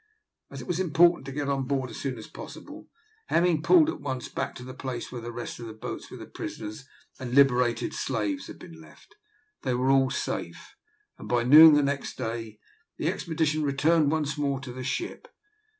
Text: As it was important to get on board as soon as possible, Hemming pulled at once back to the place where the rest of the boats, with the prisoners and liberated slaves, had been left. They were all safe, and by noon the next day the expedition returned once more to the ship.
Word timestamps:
As 0.49 0.61
it 0.63 0.67
was 0.67 0.79
important 0.79 1.27
to 1.27 1.31
get 1.31 1.47
on 1.47 1.65
board 1.67 1.91
as 1.91 1.97
soon 1.97 2.17
as 2.17 2.25
possible, 2.25 2.89
Hemming 3.27 3.61
pulled 3.61 3.87
at 3.87 4.01
once 4.01 4.29
back 4.29 4.55
to 4.55 4.63
the 4.63 4.73
place 4.73 5.11
where 5.11 5.21
the 5.21 5.31
rest 5.31 5.59
of 5.59 5.67
the 5.67 5.75
boats, 5.75 6.09
with 6.09 6.21
the 6.21 6.25
prisoners 6.25 6.87
and 7.19 7.35
liberated 7.35 7.93
slaves, 7.93 8.47
had 8.47 8.57
been 8.57 8.81
left. 8.81 9.13
They 9.61 9.75
were 9.75 9.91
all 9.91 10.09
safe, 10.09 10.75
and 11.19 11.29
by 11.29 11.43
noon 11.43 11.75
the 11.75 11.83
next 11.83 12.17
day 12.17 12.57
the 12.97 13.09
expedition 13.09 13.61
returned 13.61 14.11
once 14.11 14.39
more 14.39 14.59
to 14.61 14.73
the 14.73 14.83
ship. 14.83 15.27